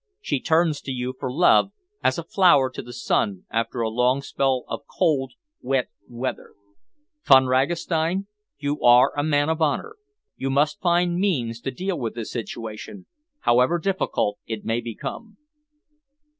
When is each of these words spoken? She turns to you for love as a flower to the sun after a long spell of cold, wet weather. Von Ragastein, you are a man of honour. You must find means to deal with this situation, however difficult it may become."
She 0.19 0.39
turns 0.39 0.81
to 0.81 0.91
you 0.91 1.13
for 1.19 1.31
love 1.31 1.73
as 2.03 2.17
a 2.17 2.23
flower 2.23 2.71
to 2.71 2.81
the 2.81 2.91
sun 2.91 3.45
after 3.51 3.81
a 3.81 3.89
long 3.89 4.23
spell 4.23 4.63
of 4.67 4.81
cold, 4.87 5.33
wet 5.61 5.89
weather. 6.07 6.55
Von 7.23 7.45
Ragastein, 7.45 8.25
you 8.57 8.81
are 8.81 9.13
a 9.15 9.21
man 9.23 9.47
of 9.47 9.61
honour. 9.61 9.97
You 10.35 10.49
must 10.49 10.81
find 10.81 11.19
means 11.19 11.61
to 11.61 11.69
deal 11.69 11.99
with 11.99 12.15
this 12.15 12.31
situation, 12.31 13.05
however 13.41 13.77
difficult 13.77 14.39
it 14.47 14.65
may 14.65 14.81
become." 14.81 15.37